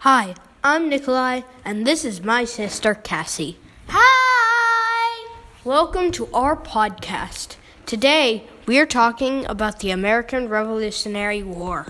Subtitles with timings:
[0.00, 3.58] Hi, I'm Nikolai, and this is my sister Cassie.
[3.88, 5.36] Hi!
[5.64, 7.56] Welcome to our podcast.
[7.86, 11.86] Today, we are talking about the American Revolutionary War.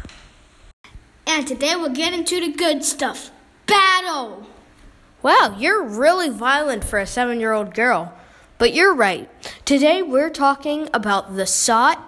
[1.27, 3.31] And today we're getting to the good stuff
[3.67, 4.47] battle!
[5.21, 8.15] Wow, you're really violent for a seven year old girl.
[8.59, 9.29] But you're right.
[9.65, 11.99] Today, we're talking about the shot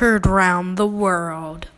[0.00, 1.68] heard round the world.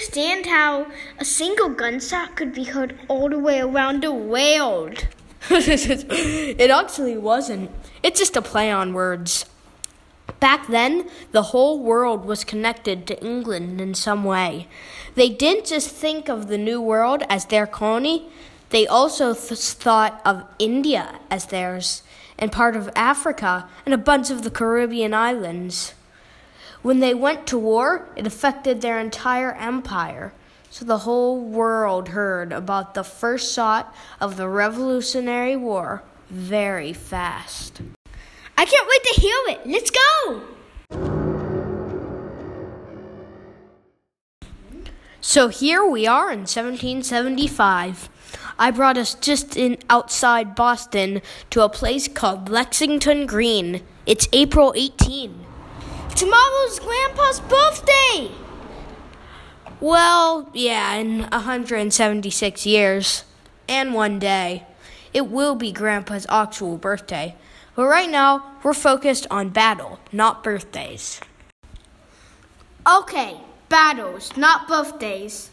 [0.00, 0.86] Understand how
[1.18, 5.06] a single gunshot could be heard all the way around the world.
[5.50, 7.70] it actually wasn't.
[8.02, 9.44] It's just a play on words.
[10.40, 14.68] Back then, the whole world was connected to England in some way.
[15.16, 18.26] They didn't just think of the New World as their colony,
[18.70, 22.02] they also th- thought of India as theirs,
[22.38, 25.92] and part of Africa, and a bunch of the Caribbean islands.
[26.82, 30.32] When they went to war, it affected their entire empire.
[30.70, 37.82] So the whole world heard about the first shot of the Revolutionary War very fast.
[38.56, 39.66] I can't wait to hear it.
[39.66, 40.42] Let's go!
[45.20, 48.08] So here we are in 1775.
[48.58, 51.20] I brought us just in outside Boston
[51.50, 53.82] to a place called Lexington Green.
[54.06, 55.49] It's April 18.
[56.14, 58.30] Tomorrow's Grandpa's birthday!
[59.80, 63.24] Well, yeah, in 176 years
[63.68, 64.66] and one day.
[65.14, 67.34] It will be Grandpa's actual birthday.
[67.74, 71.20] But right now, we're focused on battle, not birthdays.
[72.86, 75.50] Okay, battles, not birthdays.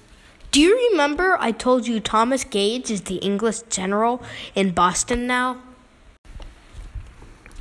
[0.52, 4.22] Do you remember I told you Thomas Gage is the English general
[4.56, 5.62] in Boston now?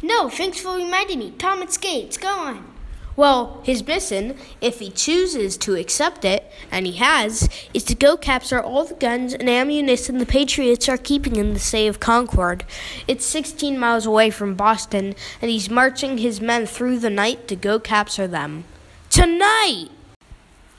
[0.03, 1.31] No, thanks for reminding me.
[1.33, 2.75] Thomas Gage, go on.
[3.17, 8.19] Well, his mission, if he chooses to accept it, and he has, is to go
[8.19, 12.64] capture all the guns and ammunition the Patriots are keeping in the City of Concord.
[13.09, 17.56] It's 16 miles away from Boston, and he's marching his men through the night to
[17.56, 18.65] go capture them.
[19.09, 19.88] Tonight!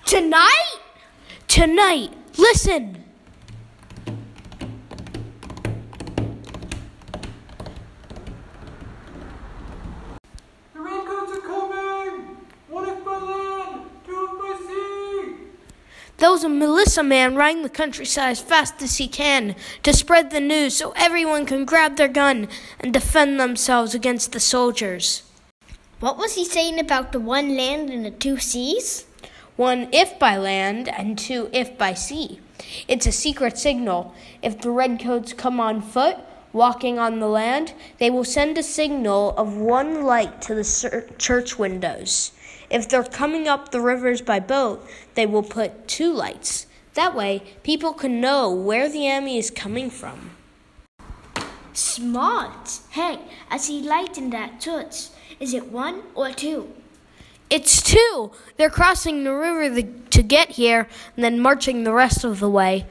[0.05, 0.77] Tonight?
[1.47, 2.11] Tonight!
[2.37, 3.06] Listen!
[16.19, 20.39] Was a militia man riding the countryside as fast as he can to spread the
[20.39, 22.47] news so everyone can grab their gun
[22.79, 25.23] and defend themselves against the soldiers.
[25.99, 29.07] What was he saying about the one land and the two seas?
[29.55, 32.39] One if by land and two if by sea.
[32.87, 34.13] It's a secret signal.
[34.43, 36.17] If the redcoats come on foot,
[36.57, 41.57] walking on the land, they will send a signal of one light to the church
[41.57, 42.31] windows.
[42.69, 46.67] If they're coming up the rivers by boat, they will put two lights.
[46.95, 50.31] That way, people can know where the enemy is coming from.
[51.73, 52.79] Smart.
[52.89, 53.19] Hey,
[53.51, 55.09] I see light in that church.
[55.39, 56.73] Is it one or two?
[57.49, 58.31] It's two.
[58.57, 62.49] They're crossing the river the, to get here and then marching the rest of the
[62.49, 62.87] way.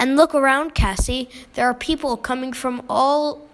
[0.00, 1.28] And look around, Cassie.
[1.52, 3.46] There are people coming from all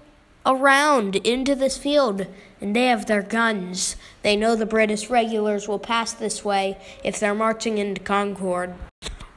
[0.47, 2.29] around into this field,
[2.61, 3.97] and they have their guns.
[4.23, 8.75] They know the British regulars will pass this way if they're marching into Concord.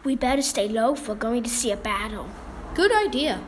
[0.03, 2.30] We better stay low if we're going to see a battle.
[2.75, 3.41] Good idea.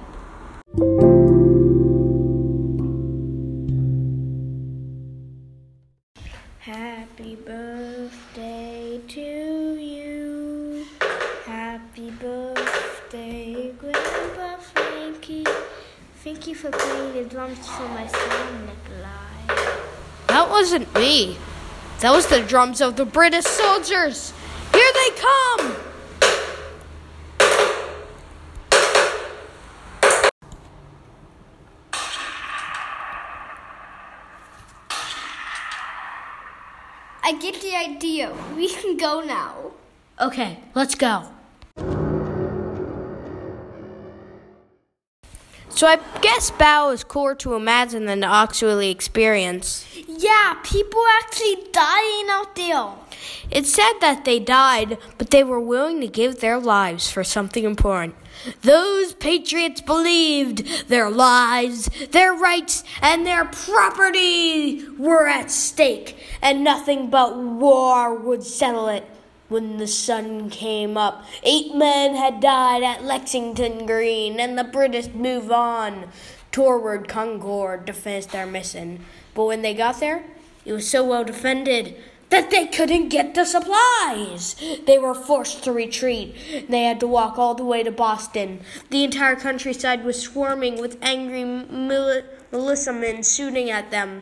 [16.41, 19.45] Thank you for playing the drums for my son, Nikolai.
[20.25, 21.37] That wasn't me.
[21.99, 24.33] That was the drums of the British soldiers.
[24.73, 25.75] Here they come!
[37.23, 38.33] I get the idea.
[38.55, 39.73] We can go now.
[40.19, 41.27] Okay, let's go.
[45.81, 49.83] So I guess bow is cooler to imagine than to actually experience.
[50.07, 52.89] Yeah, people actually dying out there.
[53.49, 57.63] It's said that they died, but they were willing to give their lives for something
[57.63, 58.13] important.
[58.61, 67.09] Those patriots believed their lives, their rights, and their property were at stake, and nothing
[67.09, 69.03] but war would settle it.
[69.51, 75.09] When the sun came up, eight men had died at Lexington Green, and the British
[75.09, 76.05] moved on
[76.53, 79.03] toward Concord to finish their mission.
[79.33, 80.23] But when they got there,
[80.63, 81.97] it was so well defended
[82.29, 84.55] that they couldn't get the supplies.
[84.85, 86.33] They were forced to retreat.
[86.53, 88.61] And they had to walk all the way to Boston.
[88.89, 94.21] The entire countryside was swarming with angry mili- militiamen shooting at them.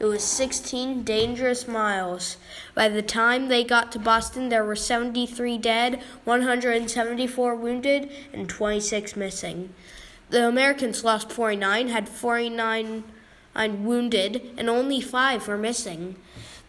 [0.00, 2.38] It was 16 dangerous miles.
[2.74, 9.14] By the time they got to Boston, there were 73 dead, 174 wounded, and 26
[9.14, 9.74] missing.
[10.30, 13.04] The Americans lost 49, had 49
[13.54, 16.16] wounded, and only five were missing.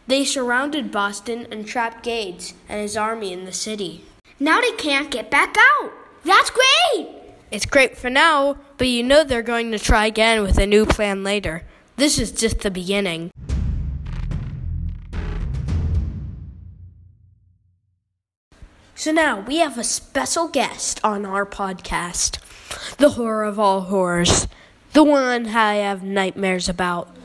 [0.07, 4.03] They surrounded Boston and trapped Gage and his army in the city.
[4.41, 5.93] Now they can't get back out.
[6.25, 7.15] That's great!
[7.49, 10.85] It's great for now, but you know they're going to try again with a new
[10.85, 11.63] plan later.
[12.01, 13.29] This is just the beginning.
[18.95, 22.39] So now we have a special guest on our podcast
[22.97, 24.47] the horror of all horrors,
[24.93, 27.15] the one I have nightmares about,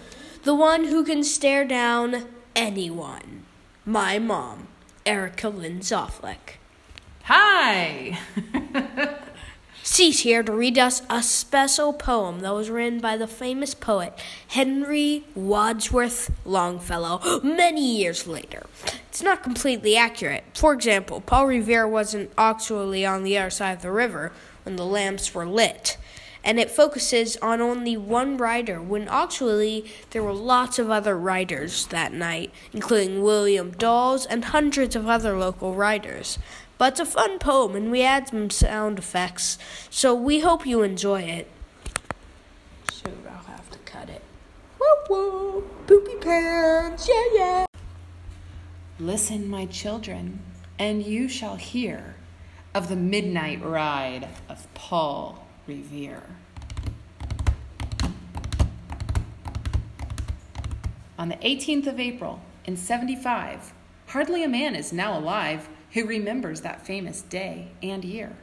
[0.43, 3.47] the one who can stare down anyone.
[3.87, 4.69] My mom,
[5.07, 6.59] Erica Lynn Zoflick.
[7.23, 8.19] Hi!
[9.89, 14.13] She's here to read us a special poem that was written by the famous poet
[14.49, 18.67] Henry Wadsworth Longfellow many years later.
[19.09, 20.43] It's not completely accurate.
[20.55, 24.33] For example, Paul Revere wasn't actually on the other side of the river
[24.65, 25.97] when the lamps were lit.
[26.43, 31.87] And it focuses on only one writer when actually there were lots of other writers
[31.87, 36.39] that night, including William Dawes and hundreds of other local writers.
[36.79, 39.59] But it's a fun poem, and we add some sound effects,
[39.89, 41.51] so we hope you enjoy it.
[42.93, 44.23] So I'll have to cut it.
[44.79, 47.67] Whoa, whoa, poopy pants, yeah, yeah.
[48.99, 50.41] Listen, my children,
[50.79, 52.17] and you shall hear
[52.75, 56.25] of the midnight ride of Paul Revere.
[61.19, 63.73] On the 18th of April in 75,
[64.09, 68.37] hardly a man is now alive who remembers that famous day and year.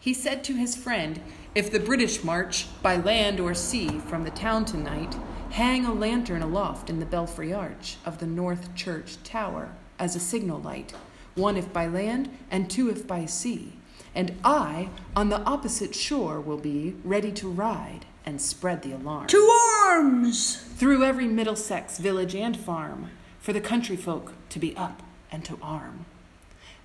[0.00, 1.20] He said to his friend,
[1.54, 5.14] If the British march by land or sea from the town tonight,
[5.50, 10.20] hang a lantern aloft in the belfry arch of the North Church tower as a
[10.20, 10.94] signal light,
[11.34, 13.74] one if by land and two if by sea.
[14.14, 19.26] And I, on the opposite shore, will be ready to ride and spread the alarm.
[19.26, 20.56] To arms!
[20.56, 23.10] Through every Middlesex village and farm,
[23.40, 26.06] for the country folk to be up and to arm.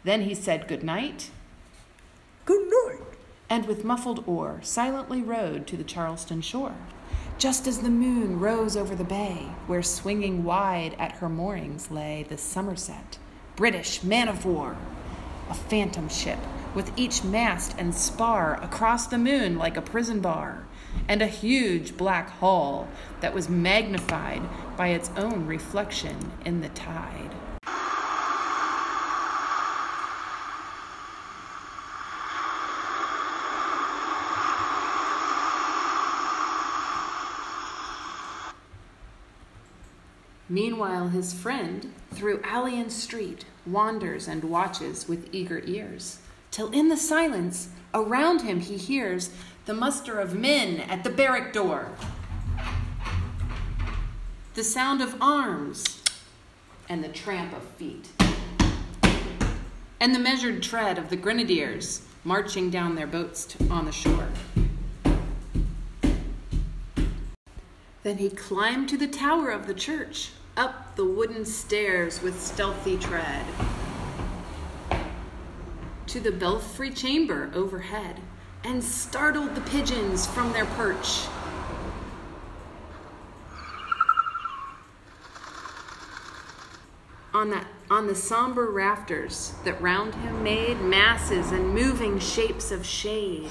[0.03, 1.31] Then he said good night.
[2.45, 3.07] Good night.
[3.49, 6.75] And with muffled oar silently rowed to the Charlestown shore.
[7.37, 12.25] Just as the moon rose over the bay, where swinging wide at her moorings lay
[12.27, 13.17] the Somerset,
[13.55, 14.77] British man of war,
[15.49, 16.39] a phantom ship
[16.75, 20.65] with each mast and spar across the moon like a prison bar,
[21.07, 22.87] and a huge black hull
[23.21, 24.41] that was magnified
[24.77, 27.33] by its own reflection in the tide.
[40.51, 46.17] Meanwhile, his friend, through alley and street, wanders and watches with eager ears,
[46.49, 49.29] till in the silence around him he hears
[49.67, 51.91] the muster of men at the barrack door,
[54.55, 56.01] the sound of arms,
[56.89, 58.09] and the tramp of feet,
[59.99, 64.27] and the measured tread of the grenadiers marching down their boats on the shore.
[68.01, 72.97] Then he climbed to the tower of the church, up the wooden stairs with stealthy
[72.97, 73.45] tread,
[76.05, 78.19] to the belfry chamber overhead,
[78.65, 81.27] and startled the pigeons from their perch.
[87.33, 92.85] On, that, on the somber rafters that round him made masses and moving shapes of
[92.85, 93.49] shade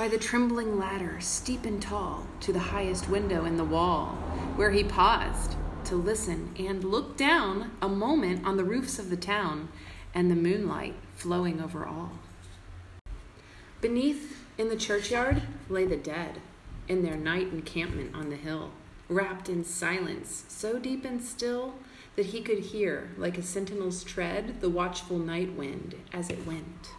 [0.00, 4.06] by the trembling ladder, steep and tall, to the highest window in the wall,
[4.56, 9.16] where he paused to listen and look down a moment on the roofs of the
[9.18, 9.68] town
[10.14, 12.12] and the moonlight flowing over all.
[13.82, 16.40] Beneath, in the churchyard, lay the dead,
[16.88, 18.70] in their night encampment on the hill,
[19.10, 21.74] wrapped in silence so deep and still
[22.16, 26.92] that he could hear, like a sentinel's tread, the watchful night wind as it went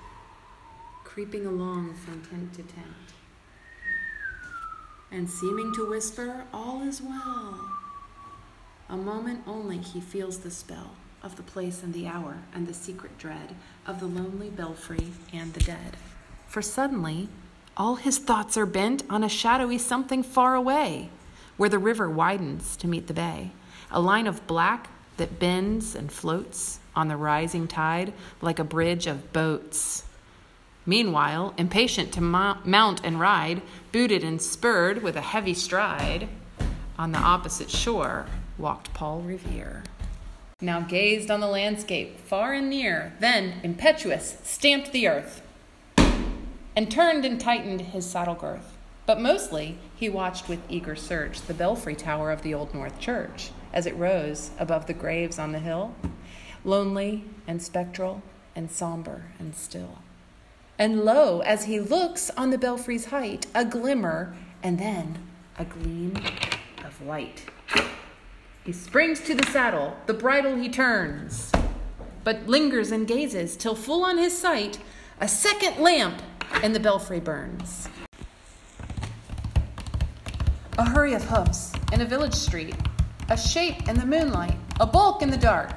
[1.13, 2.85] creeping along from tent to tent,
[5.11, 7.59] and seeming to whisper, All is well.
[8.89, 10.91] A moment only he feels the spell
[11.21, 15.53] of the place and the hour and the secret dread of the lonely belfry and
[15.53, 15.97] the dead.
[16.47, 17.27] For suddenly,
[17.75, 21.09] all his thoughts are bent on a shadowy something far away,
[21.57, 23.51] where the river widens to meet the bay,
[23.91, 29.07] a line of black, that bends and floats on the rising tide like a bridge
[29.07, 30.05] of boats.
[30.85, 33.61] Meanwhile, impatient to mount and ride,
[33.91, 36.27] booted and spurred with a heavy stride,
[36.97, 38.25] on the opposite shore
[38.57, 39.83] walked Paul Revere.
[40.59, 45.41] Now gazed on the landscape far and near, then, impetuous, stamped the earth,
[46.75, 48.77] and turned and tightened his saddle girth.
[49.05, 53.49] But mostly he watched with eager search the belfry tower of the Old North Church
[53.73, 55.95] as it rose above the graves on the hill,
[56.63, 58.21] lonely and spectral
[58.55, 59.99] and somber and still.
[60.81, 65.19] And lo, as he looks on the belfry's height, a glimmer and then
[65.59, 66.17] a gleam
[66.83, 67.45] of light.
[68.63, 71.51] He springs to the saddle, the bridle he turns,
[72.23, 74.79] but lingers and gazes till full on his sight
[75.19, 76.19] a second lamp
[76.63, 77.87] in the belfry burns.
[80.79, 82.75] A hurry of hoofs in a village street,
[83.29, 85.73] a shape in the moonlight, a bulk in the dark,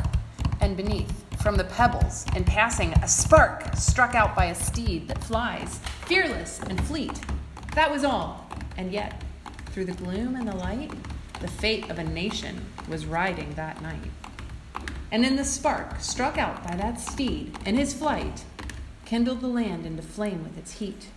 [0.62, 5.22] and beneath, from the pebbles, in passing, a spark struck out by a steed that
[5.22, 7.20] flies, fearless and fleet.
[7.74, 8.48] That was all,
[8.78, 9.22] and yet,
[9.66, 10.90] through the gloom and the light,
[11.40, 14.10] the fate of a nation was riding that night.
[15.12, 18.46] And in the spark struck out by that steed, in his flight,
[19.04, 21.08] kindled the land into flame with its heat.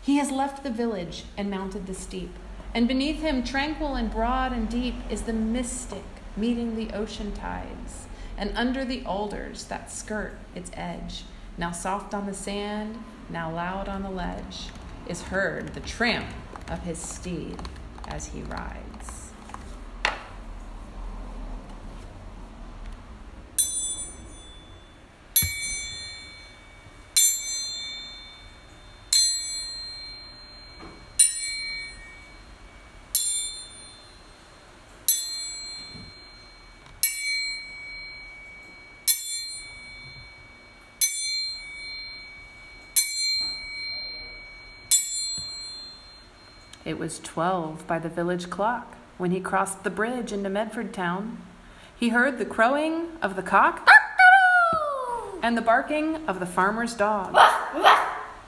[0.00, 2.30] He has left the village and mounted the steep,
[2.72, 6.04] and beneath him, tranquil and broad and deep, is the mystic
[6.34, 8.06] meeting the ocean tides,
[8.36, 11.24] and under the alders that skirt its edge,
[11.56, 14.68] now soft on the sand, now loud on the ledge,
[15.06, 16.26] is heard the tramp
[16.68, 17.56] of his steed
[18.08, 18.85] as he rides.
[46.86, 51.38] It was twelve by the village clock when he crossed the bridge into Medford town.
[51.98, 53.88] He heard the crowing of the cock
[55.42, 57.36] and the barking of the farmer's dog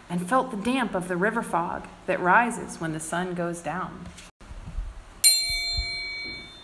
[0.08, 4.06] and felt the damp of the river fog that rises when the sun goes down.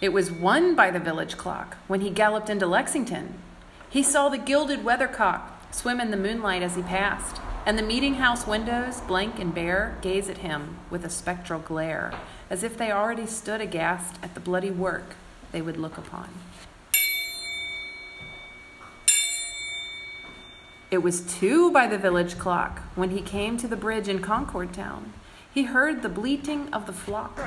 [0.00, 3.34] It was one by the village clock when he galloped into Lexington.
[3.90, 8.14] He saw the gilded weathercock swim in the moonlight as he passed and the meeting
[8.14, 12.12] house windows, blank and bare, gaze at him with a spectral glare,
[12.50, 15.14] as if they already stood aghast at the bloody work
[15.52, 16.28] they would look upon.
[20.90, 24.72] It was two by the village clock when he came to the bridge in Concord
[24.72, 25.12] town.
[25.52, 27.38] He heard the bleating of the flock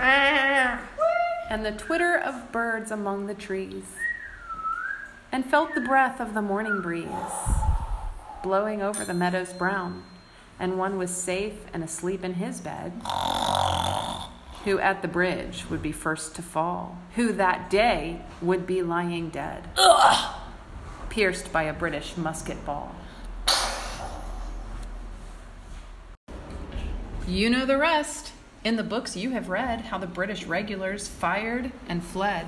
[1.49, 3.85] and the twitter of birds among the trees,
[5.31, 7.66] and felt the breath of the morning breeze
[8.47, 10.05] blowing over the meadows brown,
[10.57, 12.93] and one was safe and asleep in his bed,
[14.63, 19.29] who at the bridge would be first to fall, who that day would be lying
[19.29, 19.67] dead,
[21.09, 22.95] pierced by a British musket ball.
[27.27, 28.31] You know the rest.
[28.63, 32.47] In the books you have read, how the British regulars fired and fled.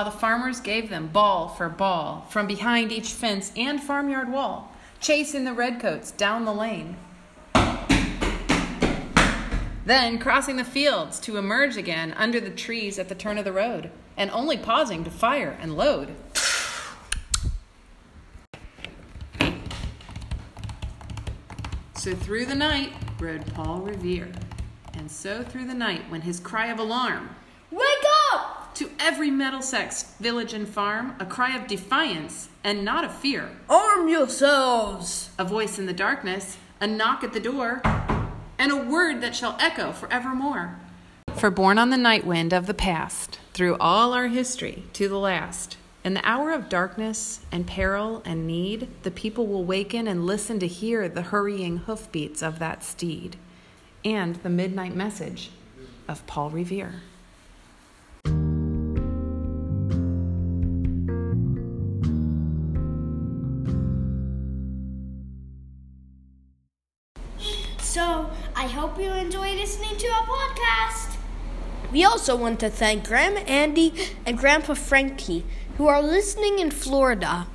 [0.00, 4.72] How the farmers gave them ball for ball from behind each fence and farmyard wall,
[4.98, 6.96] chasing the redcoats down the lane.
[9.84, 13.52] Then crossing the fields to emerge again under the trees at the turn of the
[13.52, 16.14] road, and only pausing to fire and load.
[21.92, 24.32] So through the night rode Paul Revere,
[24.94, 27.28] and so through the night when his cry of alarm,
[27.70, 28.09] Wake up!
[28.80, 33.50] To every Middlesex village and farm, a cry of defiance and not of fear.
[33.68, 35.28] Arm yourselves!
[35.38, 37.82] A voice in the darkness, a knock at the door,
[38.58, 40.78] and a word that shall echo forevermore.
[41.34, 45.18] For born on the night wind of the past, through all our history to the
[45.18, 50.24] last, in the hour of darkness and peril and need, the people will waken and
[50.24, 53.36] listen to hear the hurrying hoofbeats of that steed
[54.06, 55.50] and the midnight message
[56.08, 57.02] of Paul Revere.
[68.70, 71.16] Hope you enjoy listening to our podcast.
[71.90, 73.92] We also want to thank Grandma Andy
[74.24, 75.44] and Grandpa Frankie,
[75.76, 77.48] who are listening in Florida.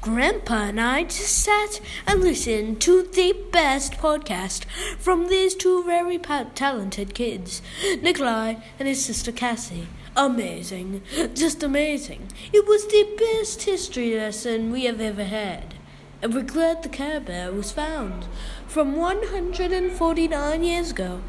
[0.00, 4.64] Grandpa and I just sat and listened to the best podcast
[4.98, 7.60] from these two very talented kids,
[8.00, 9.88] Nikolai and his sister Cassie.
[10.16, 11.02] Amazing,
[11.34, 12.30] just amazing.
[12.52, 15.75] It was the best history lesson we have ever had.
[16.22, 18.26] And we're glad the Care Bear was found
[18.66, 21.20] from 149 years ago.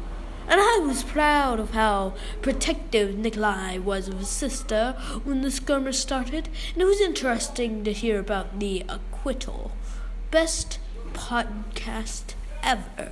[0.48, 5.98] And I was proud of how protective Nikolai was of his sister when the skirmish
[5.98, 9.72] started, and it was interesting to hear about the acquittal.
[10.30, 10.78] Best
[11.12, 13.10] podcast ever.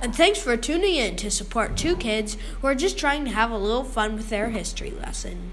[0.00, 3.50] And thanks for tuning in to support two kids who are just trying to have
[3.50, 5.50] a little fun with their history lesson.